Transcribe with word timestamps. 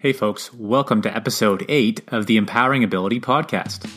Hey, 0.00 0.12
folks, 0.12 0.54
welcome 0.54 1.02
to 1.02 1.12
episode 1.12 1.66
8 1.68 2.02
of 2.12 2.26
the 2.26 2.36
Empowering 2.36 2.84
Ability 2.84 3.18
Podcast. 3.18 3.90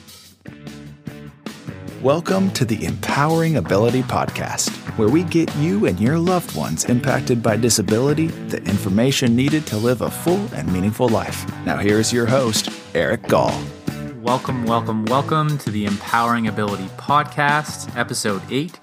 Welcome 2.01 2.49
to 2.53 2.65
the 2.65 2.83
Empowering 2.83 3.57
Ability 3.57 4.01
Podcast, 4.01 4.71
where 4.97 5.09
we 5.09 5.21
get 5.25 5.55
you 5.57 5.85
and 5.85 5.99
your 5.99 6.17
loved 6.17 6.55
ones 6.55 6.85
impacted 6.85 7.43
by 7.43 7.55
disability 7.55 8.25
the 8.47 8.57
information 8.63 9.35
needed 9.35 9.67
to 9.67 9.77
live 9.77 10.01
a 10.01 10.09
full 10.09 10.43
and 10.55 10.73
meaningful 10.73 11.07
life. 11.07 11.45
Now, 11.67 11.77
here's 11.77 12.11
your 12.11 12.25
host, 12.25 12.71
Eric 12.95 13.27
Gall. 13.27 13.61
Welcome, 14.23 14.65
welcome, 14.65 15.05
welcome 15.05 15.59
to 15.59 15.69
the 15.69 15.85
Empowering 15.85 16.47
Ability 16.47 16.87
Podcast, 16.97 17.95
episode 17.95 18.41
8. 18.49 18.79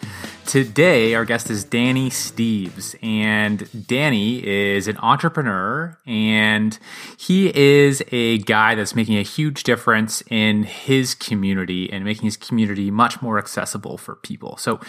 Today, 0.48 1.14
our 1.14 1.26
guest 1.26 1.50
is 1.50 1.62
Danny 1.62 2.08
Steves, 2.08 2.94
and 3.04 3.68
Danny 3.86 4.42
is 4.46 4.88
an 4.88 4.96
entrepreneur, 4.96 5.98
and 6.06 6.78
he 7.18 7.54
is 7.54 8.02
a 8.12 8.38
guy 8.38 8.74
that's 8.74 8.95
making 8.95 9.18
a 9.18 9.23
huge 9.23 9.62
difference 9.62 10.23
in 10.30 10.62
his 10.62 11.14
community 11.14 11.92
and 11.92 12.02
making 12.02 12.24
his 12.24 12.38
community 12.38 12.90
much 12.90 13.20
more 13.20 13.38
accessible 13.38 13.98
for 13.98 14.14
people. 14.14 14.56
So, 14.56 14.80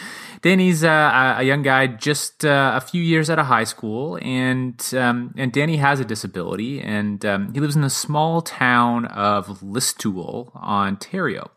Danny's 0.41 0.85
uh, 0.85 1.35
a 1.37 1.43
young 1.43 1.61
guy, 1.61 1.87
just 1.87 2.45
uh, 2.45 2.71
a 2.75 2.79
few 2.79 3.03
years 3.03 3.29
out 3.29 3.37
of 3.37 3.47
high 3.47 3.65
school, 3.65 4.17
and 4.21 4.81
um, 4.93 5.33
and 5.35 5.51
Danny 5.51 5.75
has 5.75 5.99
a 5.99 6.05
disability, 6.05 6.79
and 6.79 7.25
um, 7.25 7.53
he 7.53 7.59
lives 7.59 7.75
in 7.75 7.81
the 7.81 7.89
small 7.89 8.41
town 8.41 9.07
of 9.07 9.59
Listowel, 9.59 10.55
Ontario. 10.55 11.51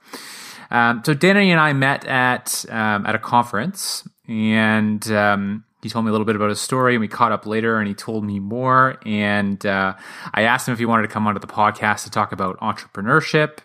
Um, 0.73 1.03
so 1.05 1.13
Danny 1.13 1.53
and 1.53 1.61
I 1.61 1.75
met 1.75 2.07
at 2.07 2.65
um, 2.71 3.07
at 3.07 3.15
a 3.15 3.19
conference, 3.19 4.09
and 4.27 5.07
um, 5.13 5.65
he 5.83 5.91
told 5.91 6.05
me 6.07 6.09
a 6.09 6.13
little 6.13 6.25
bit 6.25 6.35
about 6.35 6.49
his 6.49 6.61
story, 6.61 6.95
and 6.95 7.01
we 7.01 7.09
caught 7.09 7.31
up 7.31 7.45
later, 7.45 7.79
and 7.79 7.87
he 7.87 7.95
told 7.95 8.25
me 8.25 8.41
more. 8.41 8.99
And 9.05 9.65
uh, 9.67 9.95
I 10.33 10.43
asked 10.43 10.67
him 10.67 10.73
if 10.73 10.79
he 10.79 10.87
wanted 10.87 11.03
to 11.03 11.09
come 11.09 11.27
onto 11.27 11.41
the 11.41 11.47
podcast 11.47 12.05
to 12.05 12.11
talk 12.11 12.33
about 12.33 12.59
entrepreneurship 12.61 13.59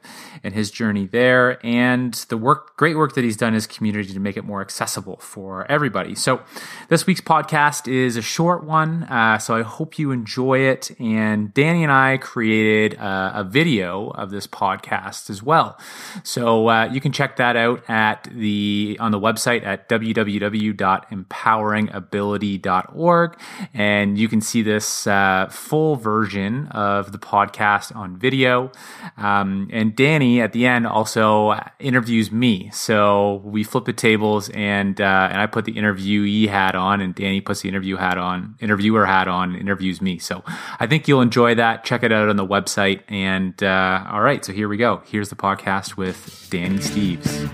and 0.44 0.54
his 0.54 0.72
journey 0.72 1.08
there, 1.08 1.66
and 1.66 2.14
the 2.30 2.38
work, 2.38 2.76
great 2.78 2.98
work 2.98 3.16
that 3.16 3.24
he's 3.24 3.38
done 3.38 3.50
in 3.50 3.54
his 3.56 3.68
community 3.68 4.14
to 4.14 4.20
make 4.20 4.38
it 4.38 4.44
more 4.44 4.62
accessible 4.62 5.18
for 5.18 5.70
everybody. 5.72 6.16
So 6.16 6.42
this 6.90 7.06
week's 7.06 7.22
podcast 7.22 7.92
is 7.92 8.18
a 8.18 8.22
short 8.22 8.64
one, 8.64 9.04
uh, 9.04 9.38
so 9.40 9.56
I 9.56 9.62
hope 9.62 10.00
you 10.00 10.12
enjoy 10.12 10.60
it. 10.60 10.92
And 11.00 11.54
Danny 11.54 11.84
and 11.84 11.92
I 11.92 12.18
created 12.18 12.98
uh, 13.00 13.32
a 13.36 13.44
video 13.44 14.10
of 14.10 14.32
this 14.32 14.48
podcast 14.48 15.30
as 15.30 15.44
well, 15.44 15.78
so 16.24 16.70
uh, 16.70 16.90
you 16.92 17.02
can 17.02 17.12
check 17.12 17.36
that 17.38 17.56
out 17.56 17.88
at 17.90 18.28
the 18.32 18.98
on 19.00 19.12
the 19.12 19.20
website 19.20 19.66
at 19.66 19.90
www.empowering 19.90 21.90
ability.org. 21.94 23.40
And 23.74 24.18
you 24.18 24.28
can 24.28 24.42
see 24.42 24.62
this 24.62 25.08
uh, 25.08 25.48
full 25.50 25.96
version 25.96 26.68
of 26.68 27.12
the 27.12 27.18
podcast 27.18 27.96
on 27.96 28.18
video. 28.18 28.72
Um, 29.18 29.70
and 29.72 29.96
Danny 29.96 30.27
at 30.42 30.52
the 30.52 30.66
end 30.66 30.86
also 30.86 31.60
interviews 31.80 32.32
me. 32.32 32.70
So 32.74 33.42
we 33.44 33.64
flip 33.64 33.86
the 33.86 33.94
tables 33.94 34.50
and, 34.50 35.00
uh, 35.00 35.30
and 35.32 35.40
I 35.42 35.46
put 35.48 35.66
the 35.66 35.74
interviewee 35.74 36.48
hat 36.48 36.76
on 36.76 37.02
and 37.02 37.16
Danny 37.16 37.42
puts 37.42 37.62
the 37.62 37.70
interview 37.70 37.96
hat 37.96 38.18
on, 38.18 38.56
interviewer 38.60 39.06
hat 39.06 39.28
on, 39.28 39.56
interviews 39.56 40.02
me. 40.02 40.20
So 40.20 40.44
I 40.80 40.88
think 40.88 41.08
you'll 41.08 41.22
enjoy 41.22 41.56
that. 41.56 41.84
Check 41.84 42.04
it 42.04 42.12
out 42.12 42.30
on 42.30 42.36
the 42.36 42.46
website. 42.46 43.02
And 43.08 43.62
uh, 43.64 44.06
all 44.10 44.22
right, 44.22 44.44
so 44.44 44.54
here 44.54 44.68
we 44.68 44.78
go. 44.78 45.02
Here's 45.06 45.30
the 45.30 45.36
podcast 45.36 45.98
with 45.98 46.48
Danny 46.50 46.78
Steves. 46.78 47.50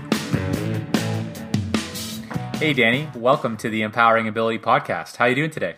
Hey, 2.56 2.72
Danny. 2.72 3.08
Welcome 3.14 3.56
to 3.58 3.68
the 3.68 3.82
Empowering 3.82 4.28
Ability 4.28 4.58
Podcast. 4.60 5.16
How 5.16 5.26
are 5.26 5.28
you 5.28 5.34
doing 5.34 5.50
today? 5.50 5.76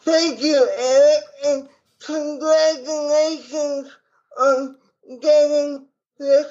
Thank 0.00 0.40
you, 0.40 0.68
Eric, 0.78 1.24
and 1.44 1.68
congratulations 2.00 3.90
on 4.38 4.76
getting 5.20 5.86
this 6.18 6.46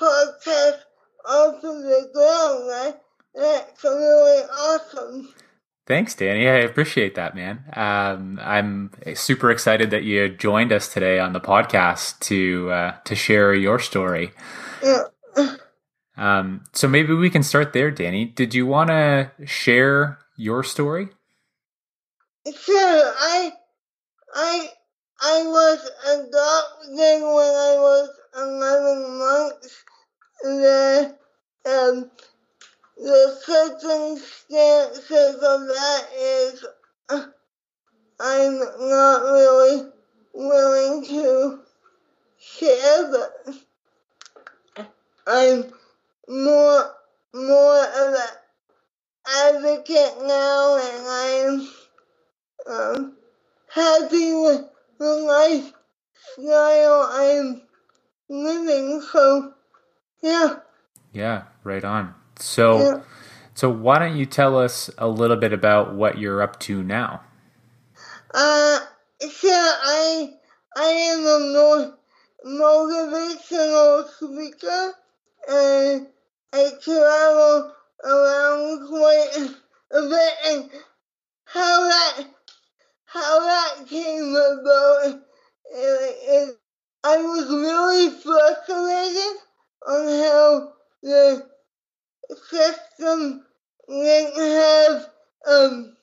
podcast 0.00 0.80
of 1.24 1.60
the 1.62 2.10
ground. 2.12 2.94
That's 3.34 3.84
really 3.84 4.42
awesome. 4.42 5.34
Thanks, 5.86 6.14
Danny. 6.14 6.48
I 6.48 6.58
appreciate 6.58 7.16
that, 7.16 7.34
man. 7.34 7.64
Um, 7.74 8.38
I'm 8.42 8.92
super 9.14 9.50
excited 9.50 9.90
that 9.90 10.04
you 10.04 10.28
joined 10.28 10.72
us 10.72 10.92
today 10.92 11.18
on 11.18 11.32
the 11.32 11.40
podcast 11.40 12.20
to 12.20 12.70
uh, 12.70 12.92
to 13.04 13.14
share 13.14 13.54
your 13.54 13.78
story. 13.78 14.32
Yeah. 14.82 15.04
Um, 16.16 16.64
so 16.74 16.86
maybe 16.86 17.14
we 17.14 17.30
can 17.30 17.42
start 17.42 17.72
there, 17.72 17.90
Danny. 17.90 18.26
Did 18.26 18.54
you 18.54 18.66
want 18.66 18.90
to 18.90 19.30
share 19.46 20.18
your 20.36 20.62
story? 20.62 21.08
Sure. 22.46 23.12
I, 23.18 23.52
I, 24.34 24.68
I 25.22 25.42
was 25.44 25.90
adopted 26.04 27.22
when 27.22 27.54
I 27.54 27.76
was 27.78 28.10
eleven 28.36 29.18
months. 29.18 29.84
The 30.42 31.16
um, 31.66 32.10
the 32.96 33.40
circumstances 33.42 35.34
of 35.34 35.60
that 35.68 36.02
is 36.18 36.64
uh, 37.08 37.26
I'm 38.20 38.58
not 38.58 39.22
really 39.22 39.90
willing 40.34 41.04
to 41.06 41.60
share, 42.38 43.10
but 43.10 43.54
I'm 45.26 45.72
more 46.28 46.92
more 47.34 47.84
of 47.84 48.14
an 48.14 48.28
advocate 49.26 50.14
now, 50.22 50.78
and 50.78 51.06
I'm 51.08 51.68
um, 52.66 53.16
happy 53.68 54.34
with 54.34 54.64
the 54.98 55.72
lifestyle 56.38 57.08
I'm 57.12 57.62
living. 58.30 59.02
So, 59.12 59.54
yeah. 60.22 60.56
Yeah, 61.12 61.44
right 61.64 61.84
on. 61.84 62.14
So, 62.38 62.90
Yeah. 62.90 63.00
so 63.54 63.70
why 63.70 63.98
don't 64.00 64.16
you 64.16 64.26
tell 64.26 64.58
us 64.58 64.90
a 64.98 65.08
little 65.08 65.36
bit 65.36 65.52
about 65.52 65.94
what 65.94 66.18
you're 66.18 66.42
up 66.42 66.60
to 66.60 66.82
now? 66.82 67.22
Uh, 68.34 68.80
so 69.20 69.48
I 69.50 70.30
I 70.76 70.86
am 70.86 71.26
a 71.26 71.96
motivational 72.46 74.08
speaker, 74.08 74.94
and 75.48 76.08
I 76.52 76.70
travel 76.82 77.72
around 78.04 78.88
quite 78.88 79.50
a 79.92 80.02
bit. 80.02 80.34
And 80.46 80.70
how 81.46 81.80
that 81.88 82.26
how 83.06 83.40
that 83.40 83.88
came 83.88 84.36
about 84.36 85.20
is 85.74 86.56
I 87.02 87.16
was 87.16 87.48
really 87.48 88.10
frustrated 88.10 89.38
on 89.86 90.06
how 90.22 90.72
the 91.02 91.48
system 92.50 93.44
didn't 93.88 94.36
have 94.36 95.10
um 95.46 95.96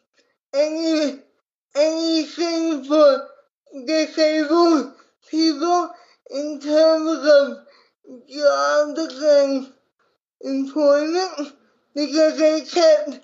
any 0.55 1.19
anything 1.75 2.83
for 2.83 3.27
disabled 3.85 4.93
people 5.29 5.91
in 6.31 6.59
terms 6.59 7.29
of 7.29 7.57
jobs 8.27 9.21
and 9.21 9.73
employment 10.41 11.53
because 11.93 12.37
they 12.39 12.61
kept 12.61 13.19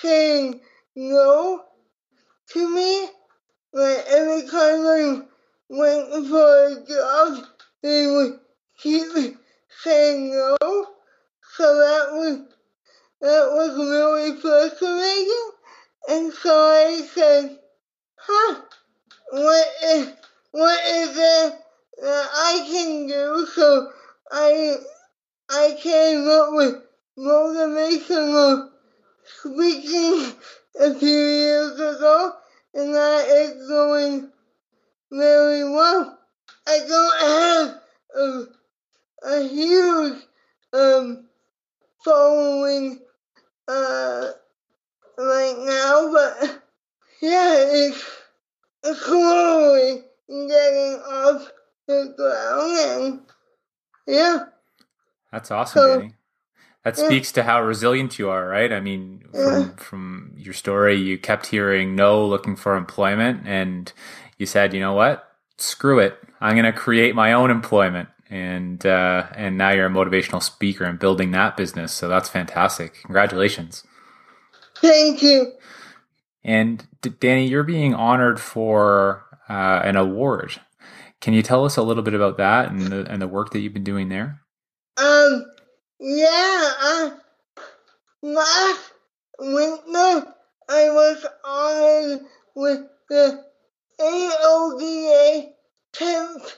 saying 0.00 0.60
no 0.96 1.64
to 2.50 2.74
me. 2.74 3.08
Like 3.72 4.04
every 4.08 4.48
time 4.48 4.86
I 4.86 5.22
went 5.68 6.28
for 6.28 6.66
a 6.66 6.84
job, 6.86 7.46
they 7.82 8.06
would 8.06 8.40
keep 8.78 9.36
saying 9.82 10.30
no. 10.30 10.56
So 11.56 11.76
that 11.76 12.12
was 12.12 12.40
that 13.20 13.50
was 13.50 13.76
really 13.76 14.40
frustrating. 14.40 15.50
And 16.08 16.32
so 16.32 16.54
I 16.54 17.02
said, 17.12 17.58
huh, 18.16 18.60
what 19.32 19.68
is, 19.84 20.12
what 20.52 20.84
is 20.86 21.10
it 21.10 21.54
that 22.00 22.28
I 22.32 22.64
can 22.70 23.06
do? 23.08 23.46
So 23.54 23.90
I, 24.30 24.76
I 25.50 25.76
came 25.80 26.28
up 26.28 26.48
with 26.52 26.82
motivational 27.18 28.70
speaking 29.40 30.32
a 30.80 30.94
few 30.94 31.08
years 31.08 31.74
ago, 31.74 32.34
and 32.74 32.94
that 32.94 33.26
is 33.28 33.68
going 33.68 34.30
very 35.12 35.64
well. 35.70 36.18
I 36.66 36.78
don't 36.88 37.20
have 37.20 37.82
a, 38.16 38.46
a 39.38 39.48
huge 39.48 40.22
um, 40.74 41.26
following 42.04 43.00
uh, 43.68 44.28
right 45.18 45.56
now, 45.58 46.12
but 46.12 46.62
yeah, 47.22 47.56
it's 47.68 48.04
slowly 49.04 50.02
getting 50.28 51.00
off 51.02 51.50
the 51.88 52.14
ground, 52.16 52.78
and 53.02 53.20
yeah, 54.06 54.38
That's 55.32 55.50
awesome, 55.50 55.80
So- 55.82 56.00
Danny. 56.00 56.14
That 56.84 56.96
Yeah. 56.96 57.04
speaks 57.04 57.32
to 57.32 57.42
how 57.44 57.62
resilient 57.62 58.18
you 58.18 58.30
are, 58.30 58.48
right? 58.48 58.72
I 58.72 58.80
mean, 58.80 59.24
from, 59.32 59.76
from 59.76 60.32
your 60.36 60.54
story, 60.54 60.96
you 60.96 61.18
kept 61.18 61.46
hearing 61.46 61.94
no, 61.96 62.24
looking 62.26 62.56
for 62.56 62.76
employment, 62.76 63.46
and 63.46 63.92
you 64.38 64.46
said, 64.46 64.72
you 64.72 64.80
know 64.80 64.94
what? 64.94 65.28
screw 65.58 65.98
it, 65.98 66.18
I'm 66.40 66.54
going 66.54 66.64
to 66.64 66.72
create 66.72 67.14
my 67.14 67.32
own 67.32 67.50
employment. 67.50 68.08
And 68.30 68.84
uh, 68.84 69.26
and 69.34 69.56
now 69.56 69.70
you're 69.70 69.86
a 69.86 69.90
motivational 69.90 70.42
speaker 70.42 70.84
and 70.84 70.98
building 70.98 71.30
that 71.30 71.56
business. 71.56 71.94
So 71.94 72.08
that's 72.08 72.28
fantastic. 72.28 73.00
Congratulations. 73.02 73.84
Thank 74.76 75.22
you. 75.22 75.52
And 76.44 76.86
Danny, 77.20 77.46
you're 77.46 77.62
being 77.62 77.94
honored 77.94 78.38
for 78.38 79.24
uh, 79.48 79.80
an 79.82 79.96
award. 79.96 80.60
Can 81.22 81.32
you 81.32 81.42
tell 81.42 81.64
us 81.64 81.78
a 81.78 81.82
little 81.82 82.02
bit 82.02 82.12
about 82.12 82.36
that 82.36 82.70
and 82.70 82.82
the, 82.82 83.10
and 83.10 83.20
the 83.20 83.26
work 83.26 83.50
that 83.52 83.60
you've 83.60 83.72
been 83.72 83.82
doing 83.82 84.10
there? 84.10 84.42
Um, 84.98 85.46
yeah, 85.98 86.72
uh, 86.82 87.10
last 88.22 88.92
winter 89.38 90.34
I 90.68 90.90
was 90.90 91.26
honored 91.44 92.26
with 92.54 92.80
the 93.08 93.47
AODA 94.00 95.52
10th 95.92 96.52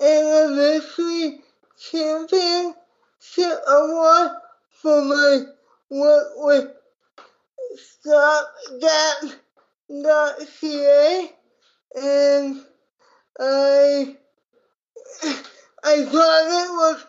Anniversary 0.00 1.42
Championship 1.78 2.76
Award 3.66 4.30
for 4.80 5.02
my 5.02 5.44
work 5.90 6.28
with 6.36 6.70
StopGap.ca 8.06 9.40
and 11.96 12.64
I 13.40 14.16
I 15.84 16.04
thought 16.04 16.46
it 16.46 16.70
was 16.70 17.04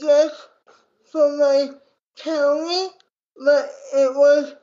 just 0.00 0.48
for 1.10 1.36
my 1.36 1.70
county, 2.16 2.90
but 3.44 3.72
it 3.94 4.14
was 4.14 4.54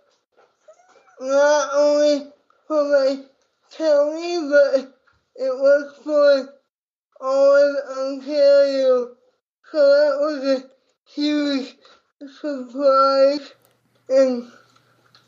not 1.20 1.70
only 1.74 2.32
for 2.68 2.84
my 2.86 3.24
county, 3.76 4.40
but 4.50 4.94
it 5.36 5.54
was 5.54 5.94
for 6.04 6.54
all 7.20 7.56
of 7.56 7.98
Ontario. 7.98 9.16
So 9.72 9.78
that 9.78 10.18
was 10.20 10.62
a 10.62 10.64
huge 11.14 11.76
surprise, 12.40 13.54
and 14.10 14.52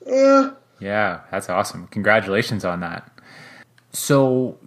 yeah. 0.06 0.52
Yeah, 0.80 1.22
that's 1.30 1.50
awesome. 1.50 1.88
Congratulations 1.88 2.64
on 2.64 2.80
that. 2.80 3.10
So, 3.92 4.58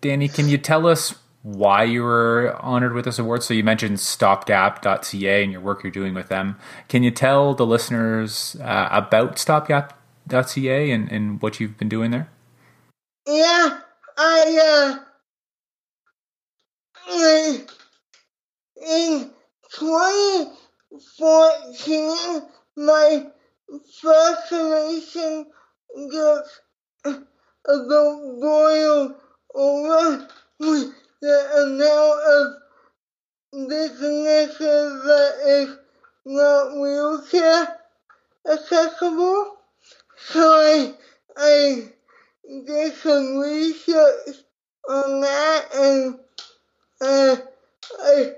Danny, 0.00 0.28
can 0.28 0.48
you 0.48 0.56
tell 0.56 0.86
us 0.86 1.14
why 1.42 1.84
you 1.84 2.02
were 2.02 2.56
honored 2.60 2.94
with 2.94 3.04
this 3.04 3.18
award? 3.18 3.42
So, 3.42 3.52
you 3.52 3.62
mentioned 3.62 3.98
stopgap.ca 3.98 5.42
and 5.42 5.52
your 5.52 5.60
work 5.60 5.82
you're 5.82 5.90
doing 5.90 6.14
with 6.14 6.28
them. 6.28 6.56
Can 6.88 7.02
you 7.02 7.10
tell 7.10 7.54
the 7.54 7.66
listeners 7.66 8.56
uh, 8.60 8.88
about 8.90 9.38
stopgap.ca 9.38 10.90
and, 10.90 11.12
and 11.12 11.42
what 11.42 11.60
you've 11.60 11.76
been 11.76 11.90
doing 11.90 12.10
there? 12.10 12.30
Yeah, 13.26 13.80
I, 14.18 14.98
uh, 17.08 17.12
in, 17.12 17.66
in 18.88 19.30
2014, 19.78 22.42
my 22.76 23.26
frustration 24.00 25.46
gets 26.10 26.60
about 27.66 28.40
boil 28.40 29.16
over 29.54 30.28
with 30.60 30.94
the 31.22 31.38
amount 31.64 32.20
of 32.36 32.46
businesses 33.68 35.02
that 35.04 35.34
is 35.46 35.76
not 36.26 36.76
wheelchair 36.80 37.78
accessible. 38.50 39.56
So 40.18 40.40
I, 40.42 40.94
I 41.36 41.88
did 42.66 42.94
some 42.94 43.38
research 43.38 44.36
on 44.88 45.20
that 45.20 45.66
and 45.74 46.18
uh, 47.00 47.36
I, 48.00 48.32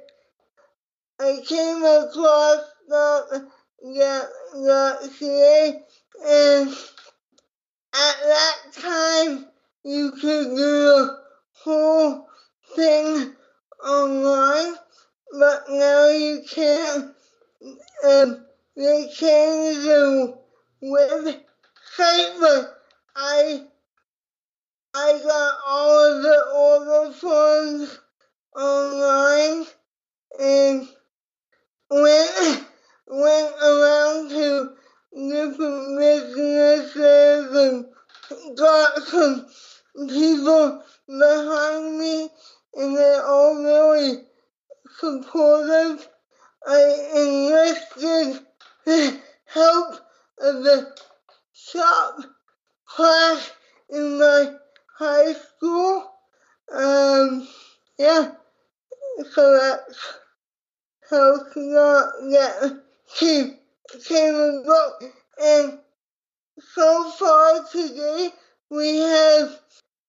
I 1.21 1.41
came 1.47 1.79
across 1.79 2.61
that, 2.89 3.49
that, 3.83 4.29
that 4.55 5.11
CA 5.19 5.83
and 6.27 6.69
at 7.95 8.17
that 8.25 8.57
time 8.81 9.47
you 9.85 10.13
could 10.13 10.57
do 10.57 10.87
a 10.89 11.19
whole 11.53 12.27
thing 12.77 13.35
online, 13.85 14.75
but 15.33 15.65
now 15.69 16.09
you 16.09 16.43
can't. 16.51 17.15
Um, 18.05 18.47
they 18.77 19.09
changed 19.15 19.83
the 19.83 20.39
website, 20.83 22.41
but 22.41 22.83
I 23.15 23.67
I 24.95 25.19
got 25.25 25.59
all 25.67 26.17
of 26.17 26.23
the 26.23 26.45
order 26.55 27.13
forms 27.15 27.99
online 28.55 29.67
and 30.39 30.89
went 31.91 32.67
went 33.07 33.55
around 33.63 34.29
to 34.31 34.73
different 35.15 35.99
businesses 35.99 37.57
and 37.57 38.57
got 38.57 39.03
some 39.05 39.47
people 40.09 40.83
behind 41.09 41.99
me 41.99 42.29
and 42.75 42.97
they're 42.97 43.27
all 43.27 43.63
really 43.63 44.25
supportive. 44.99 46.07
I 46.67 47.09
enlisted 47.17 48.47
the 48.85 49.21
help 49.47 49.95
of 50.39 50.65
the 50.65 50.95
shop 51.55 52.21
class 52.87 53.53
in 53.89 54.19
my 54.19 54.55
high 55.03 55.33
school. 55.33 56.11
Um, 56.73 57.49
yeah, 57.99 58.33
so 59.33 59.59
that's 59.59 60.15
how 61.11 61.39
that 61.55 62.83
came, 63.19 63.59
came 64.07 64.35
about. 64.35 64.93
And 65.43 65.79
so 66.75 67.11
far 67.19 67.65
today, 67.71 68.31
we 68.71 68.99
have 68.99 69.59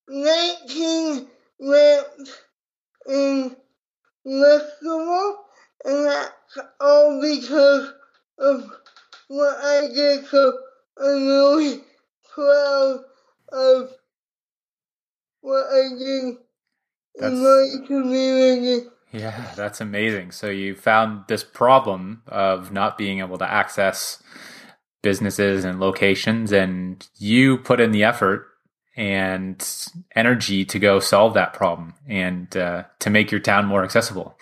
19 0.07 1.27
ramps 1.59 2.41
in 3.09 3.55
Listowel, 4.25 5.35
and 5.85 6.05
that's 6.05 6.59
all 6.79 7.19
because 7.19 7.93
of 8.37 8.71
what 9.27 9.57
I 9.57 9.87
did. 9.87 10.25
So 10.27 10.53
I'm 10.97 11.27
really 11.27 11.81
proud 12.33 13.03
of 13.51 13.89
what 15.43 15.65
I 15.71 15.89
did 15.97 16.35
That's- 17.19 17.31
in 17.31 17.43
my 17.43 17.87
community. 17.87 18.87
Yeah, 19.11 19.51
that's 19.55 19.79
amazing. 19.79 20.31
So 20.31 20.49
you 20.49 20.73
found 20.75 21.25
this 21.27 21.43
problem 21.43 22.23
of 22.27 22.71
not 22.71 22.97
being 22.97 23.19
able 23.19 23.37
to 23.37 23.45
access 23.49 24.23
businesses 25.03 25.63
and 25.63 25.79
locations, 25.79 26.51
and 26.51 27.07
you 27.19 27.59
put 27.59 27.79
in 27.79 27.91
the 27.91 28.03
effort 28.03 28.47
and 28.97 29.63
energy 30.15 30.65
to 30.65 30.79
go 30.79 30.99
solve 30.99 31.35
that 31.35 31.53
problem 31.53 31.93
and 32.07 32.57
uh, 32.57 32.83
to 32.99 33.09
make 33.11 33.29
your 33.31 33.39
town 33.39 33.65
more 33.67 33.83
accessible. 33.83 34.35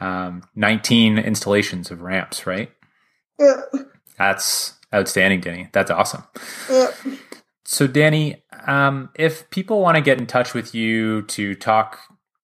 Um, 0.00 0.42
19 0.54 1.16
installations 1.18 1.90
of 1.90 2.02
ramps, 2.02 2.46
right? 2.46 2.70
Yeah, 3.38 3.62
That's 4.18 4.74
outstanding, 4.92 5.40
Danny. 5.40 5.68
That's 5.72 5.90
awesome. 5.90 6.24
yeah. 6.70 6.90
So, 7.64 7.86
Danny, 7.86 8.43
um, 8.66 9.10
if 9.14 9.48
people 9.50 9.80
want 9.80 9.96
to 9.96 10.02
get 10.02 10.18
in 10.18 10.26
touch 10.26 10.54
with 10.54 10.74
you 10.74 11.22
to 11.22 11.54
talk 11.54 12.00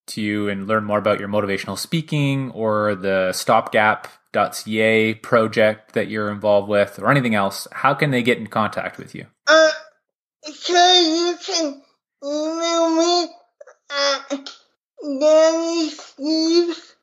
to 0.09 0.21
you 0.21 0.49
and 0.49 0.67
learn 0.67 0.85
more 0.85 0.99
about 0.99 1.19
your 1.21 1.29
motivational 1.29 1.79
speaking 1.79 2.50
or 2.50 2.95
the 2.95 3.31
stopgap.ca 3.33 5.14
project 5.14 5.93
that 5.93 6.09
you're 6.09 6.31
involved 6.31 6.69
with 6.69 6.99
or 6.99 7.11
anything 7.11 7.35
else, 7.35 7.67
how 7.73 7.95
can 7.95 8.11
they 8.11 8.23
get 8.23 8.38
in 8.38 8.47
contact 8.47 8.99
with 8.99 9.14
you? 9.14 9.26
Uh, 9.47 9.71
so 10.43 10.73
you 10.73 11.37
can 11.45 11.83
email 12.25 12.97
me 12.97 13.29
at 13.90 14.50
dannysteves 15.05 16.95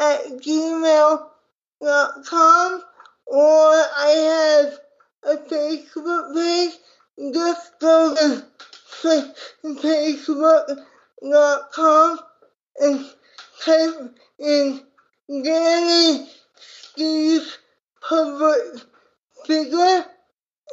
at 0.00 0.20
gmail.com 0.40 1.30
or 3.26 3.70
I 3.96 4.64
have 4.64 4.78
a 5.24 5.36
Facebook 5.48 6.34
page. 6.34 6.72
Just 7.18 7.78
go 7.80 8.14
to 8.14 8.44
facebook.com 9.64 12.18
and 12.78 13.04
type 13.64 14.14
in 14.38 14.80
Danny 15.28 16.28
Steves 16.58 17.56
public 18.08 18.80
figure 19.46 20.04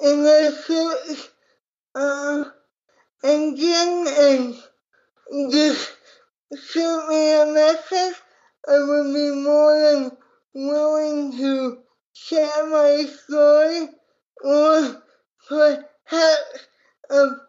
in 0.03 0.23
the 0.23 0.51
search 0.65 1.29
uh, 1.95 2.43
engine 3.23 4.07
and 4.07 4.55
just 5.51 5.91
shoot 6.55 7.07
me 7.09 7.33
a 7.33 7.45
message. 7.45 8.15
I 8.67 8.79
would 8.79 9.13
be 9.13 9.31
more 9.31 9.81
than 9.81 10.17
willing 10.53 11.31
to 11.37 11.79
share 12.13 12.65
my 12.67 13.05
story 13.05 13.89
or 14.43 15.01
perhaps 16.09 16.67
um, 17.09 17.39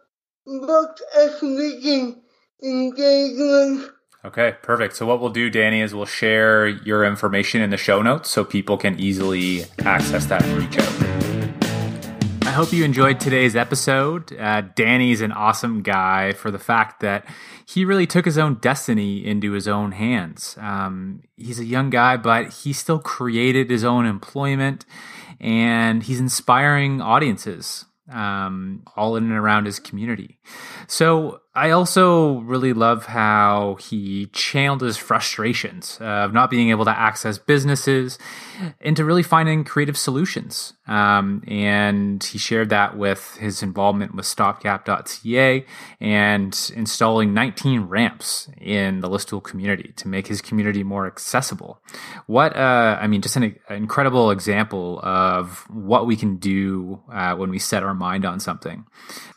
book 0.46 0.98
a 1.16 2.14
engagement. 2.62 3.90
Okay, 4.24 4.56
perfect. 4.62 4.96
So 4.96 5.06
what 5.06 5.20
we'll 5.20 5.30
do, 5.30 5.48
Danny, 5.48 5.80
is 5.80 5.94
we'll 5.94 6.04
share 6.04 6.66
your 6.66 7.04
information 7.04 7.62
in 7.62 7.70
the 7.70 7.76
show 7.76 8.02
notes 8.02 8.30
so 8.30 8.44
people 8.44 8.76
can 8.76 8.98
easily 8.98 9.64
access 9.84 10.26
that 10.26 10.42
and 10.42 10.58
reach 10.58 10.76
out. 10.78 11.18
I 12.42 12.50
hope 12.50 12.72
you 12.72 12.82
enjoyed 12.82 13.20
today's 13.20 13.54
episode. 13.54 14.36
Uh, 14.36 14.62
Danny's 14.74 15.20
an 15.20 15.30
awesome 15.30 15.82
guy 15.82 16.32
for 16.32 16.50
the 16.50 16.58
fact 16.58 17.00
that 17.00 17.24
he 17.64 17.84
really 17.84 18.06
took 18.06 18.24
his 18.24 18.38
own 18.38 18.54
destiny 18.54 19.24
into 19.24 19.52
his 19.52 19.68
own 19.68 19.92
hands. 19.92 20.56
Um, 20.58 21.22
he's 21.36 21.60
a 21.60 21.64
young 21.64 21.90
guy, 21.90 22.16
but 22.16 22.52
he 22.52 22.72
still 22.72 22.98
created 22.98 23.70
his 23.70 23.84
own 23.84 24.06
employment 24.06 24.84
and 25.38 26.02
he's 26.02 26.18
inspiring 26.18 27.00
audiences 27.00 27.84
um, 28.10 28.82
all 28.96 29.16
in 29.16 29.24
and 29.24 29.32
around 29.32 29.66
his 29.66 29.78
community. 29.78 30.38
So 30.86 31.40
I 31.58 31.70
also 31.70 32.38
really 32.38 32.72
love 32.72 33.06
how 33.06 33.78
he 33.80 34.26
channeled 34.26 34.80
his 34.80 34.96
frustrations 34.96 35.98
of 36.00 36.32
not 36.32 36.50
being 36.50 36.70
able 36.70 36.84
to 36.84 36.96
access 36.96 37.36
businesses 37.36 38.16
into 38.80 39.04
really 39.04 39.24
finding 39.24 39.64
creative 39.64 39.96
solutions. 39.96 40.74
Um, 40.86 41.42
and 41.48 42.22
he 42.22 42.38
shared 42.38 42.70
that 42.70 42.96
with 42.96 43.36
his 43.36 43.62
involvement 43.62 44.14
with 44.14 44.24
stopgap.ca 44.24 45.66
and 46.00 46.70
installing 46.76 47.34
19 47.34 47.82
ramps 47.82 48.48
in 48.60 49.00
the 49.00 49.08
Listowel 49.08 49.42
community 49.42 49.92
to 49.96 50.06
make 50.06 50.28
his 50.28 50.40
community 50.40 50.84
more 50.84 51.06
accessible. 51.06 51.80
What, 52.26 52.56
uh, 52.56 52.98
I 53.00 53.08
mean, 53.08 53.20
just 53.20 53.36
an, 53.36 53.42
an, 53.68 53.76
incredible 53.76 54.30
example 54.30 55.00
of 55.02 55.68
what 55.68 56.06
we 56.06 56.16
can 56.16 56.36
do 56.36 57.02
uh, 57.12 57.34
when 57.34 57.50
we 57.50 57.58
set 57.58 57.82
our 57.82 57.94
mind 57.94 58.24
on 58.24 58.38
something. 58.38 58.86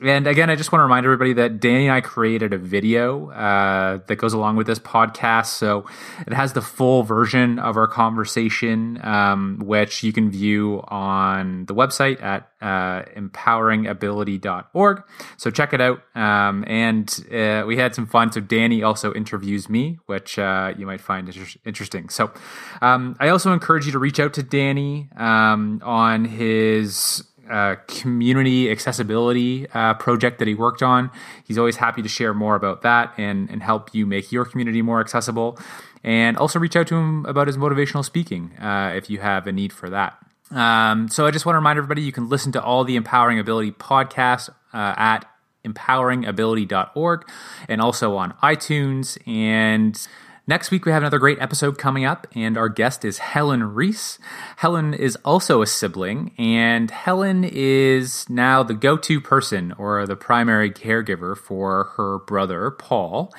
And 0.02 0.28
again, 0.28 0.50
I 0.50 0.56
just 0.56 0.72
want 0.72 0.82
to 0.82 0.84
remind 0.84 1.06
everybody 1.06 1.34
that 1.34 1.60
Danny 1.60 1.88
and 1.88 1.96
I 1.96 2.02
created 2.12 2.52
a 2.52 2.58
video 2.58 3.30
uh, 3.30 4.00
that 4.08 4.18
goes 4.18 4.34
along 4.34 4.58
with 4.58 4.68
this 4.68 4.80
podcast. 4.80 5.46
So 5.46 5.86
it 6.28 6.34
has 6.34 6.52
the 6.52 6.62
full 6.62 7.04
version 7.04 7.58
of 7.58 7.78
our 7.78 7.88
conversation, 7.88 9.00
um, 9.02 9.60
which 9.64 10.04
you 10.04 10.12
can 10.12 10.30
view 10.30 10.84
on 10.90 11.66
the 11.68 11.74
website 11.74 12.22
at 12.22 12.50
uh, 12.62 13.04
empoweringability.org. 13.16 15.04
So 15.38 15.50
check 15.52 15.72
it 15.72 15.80
out. 15.80 16.02
Um, 16.14 16.66
and 16.68 17.08
uh, 17.34 17.64
we 17.66 17.78
had 17.78 17.96
some 17.96 18.08
fun. 18.08 18.34
So 18.34 18.42
Danny 18.42 18.84
also 18.84 19.14
interviews 19.14 19.70
me, 19.70 19.98
which 20.08 20.38
uh, 20.38 20.74
you 20.78 20.86
might 20.86 21.00
find 21.00 21.30
inter- 21.30 21.60
interesting. 21.66 22.10
So 22.10 22.34
um, 22.82 23.16
I 23.22 23.30
also 23.30 23.54
encourage 23.54 23.86
you 23.86 23.94
to 23.94 24.00
reach 24.00 24.20
out 24.20 24.34
to 24.34 24.44
Danny 24.44 25.08
um, 25.16 25.82
on 25.82 26.26
his 26.26 27.24
uh, 27.52 27.76
community 27.88 28.72
accessibility 28.72 29.68
uh, 29.74 29.94
project 29.96 30.40
that 30.40 30.48
he 30.48 30.54
worked 30.54 30.82
on. 30.82 31.12
He's 31.44 31.58
always 31.58 31.76
happy 31.76 32.02
to 32.02 32.10
share 32.10 32.34
more 32.34 32.56
about 32.56 32.82
that 32.82 33.14
and, 33.18 33.50
and 33.50 33.62
help 33.62 33.94
you 33.94 34.06
make 34.06 34.32
your 34.32 34.46
community 34.46 34.82
more 34.82 35.02
accessible. 35.02 35.60
And 36.04 36.38
also 36.38 36.60
reach 36.60 36.76
out 36.76 36.88
to 36.88 36.96
him 36.96 37.26
about 37.26 37.48
his 37.48 37.58
motivational 37.58 38.04
speaking 38.04 38.58
uh, 38.58 38.94
if 38.96 39.10
you 39.10 39.20
have 39.20 39.46
a 39.46 39.52
need 39.52 39.72
for 39.74 39.90
that. 39.90 40.18
Um, 40.50 41.08
so 41.10 41.26
I 41.26 41.32
just 41.32 41.46
want 41.46 41.54
to 41.54 41.60
remind 41.60 41.78
everybody 41.78 42.02
you 42.02 42.12
can 42.12 42.30
listen 42.30 42.52
to 42.54 42.64
all 42.64 42.84
the 42.84 42.96
Empowering 42.96 43.40
Ability 43.40 43.74
podcasts 43.74 44.50
uh, 44.74 44.94
at 44.98 45.26
empoweringability.org 45.66 47.30
and 47.68 47.82
also 47.82 48.16
on 48.16 48.34
iTunes 48.44 49.18
and 49.28 50.08
Next 50.48 50.72
week, 50.72 50.86
we 50.86 50.92
have 50.92 51.04
another 51.04 51.20
great 51.20 51.40
episode 51.40 51.78
coming 51.78 52.04
up, 52.04 52.26
and 52.34 52.58
our 52.58 52.68
guest 52.68 53.06
is 53.06 53.20
Helen 53.20 53.76
Reese. 53.76 54.18
Helen 54.58 54.96
is 54.96 55.16
also 55.18 55.62
a 55.62 55.68
sibling, 55.68 56.32
and 56.36 56.90
Helen 56.90 57.44
is 57.44 58.28
now 58.28 58.64
the 58.64 58.74
go 58.74 58.98
to 58.98 59.22
person 59.22 59.72
or 59.78 60.08
the 60.08 60.16
primary 60.16 60.72
caregiver 60.72 61.38
for 61.38 61.92
her 61.96 62.18
brother, 62.18 62.72
Paul. 62.72 63.32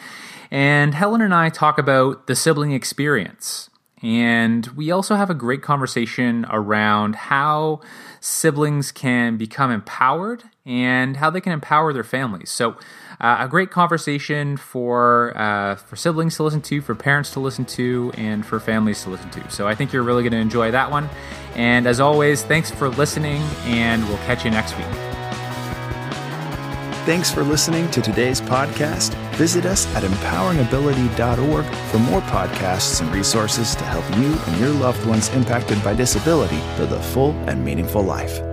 And 0.49 0.95
Helen 0.95 1.23
and 1.23 1.35
I 1.35 1.49
talk 1.49 1.77
about 1.77 2.29
the 2.29 2.37
sibling 2.37 2.71
experience. 2.71 3.69
And 4.01 4.67
we 4.69 4.93
also 4.93 5.17
have 5.17 5.31
a 5.31 5.35
great 5.35 5.63
conversation 5.63 6.47
around 6.51 7.17
how 7.17 7.81
siblings 8.21 8.93
can 8.93 9.37
become 9.37 9.73
empowered 9.73 10.45
and 10.65 11.17
how 11.17 11.31
they 11.31 11.41
can 11.41 11.53
empower 11.53 11.93
their 11.93 12.05
families. 12.05 12.51
So, 12.51 12.77
uh, 13.23 13.37
a 13.39 13.49
great 13.49 13.71
conversation 13.71 14.57
for 14.57 15.33
uh, 15.37 15.77
for 15.77 15.97
siblings 15.97 16.37
to 16.37 16.43
listen 16.43 16.61
to, 16.63 16.81
for 16.81 16.95
parents 16.95 17.31
to 17.33 17.41
listen 17.41 17.65
to, 17.65 18.13
and 18.17 18.45
for 18.45 18.59
families 18.59 19.03
to 19.05 19.11
listen 19.11 19.31
to. 19.31 19.51
So 19.51 19.69
I 19.69 19.75
think 19.75 19.93
you're 19.93 20.03
really 20.03 20.23
going 20.23 20.33
to 20.33 20.39
enjoy 20.39 20.73
that 20.73 20.91
one. 20.91 21.09
And 21.55 21.87
as 21.87 22.01
always, 22.01 22.43
thanks 22.43 22.71
for 22.71 22.89
listening, 22.89 23.43
and 23.65 24.07
we'll 24.09 24.19
catch 24.19 24.45
you 24.45 24.51
next 24.51 24.77
week. 24.77 24.87
Thanks 27.05 27.33
for 27.33 27.43
listening 27.43 27.91
to 27.91 28.01
today's 28.01 28.41
podcast. 28.41 29.15
Visit 29.35 29.67
us 29.67 29.93
at 29.97 30.05
empoweringability.org 30.05 31.65
for 31.65 31.99
more 31.99 32.21
podcasts 32.23 33.01
and 33.01 33.13
resources 33.13 33.75
to 33.75 33.85
help 33.85 34.09
you 34.19 34.33
and 34.33 34.61
your 34.61 34.71
loved 34.71 35.05
ones 35.07 35.29
impacted 35.31 35.83
by 35.83 35.95
disability 35.95 36.59
live 36.79 36.93
a 36.93 37.03
full 37.03 37.33
and 37.49 37.65
meaningful 37.65 38.03
life. 38.03 38.52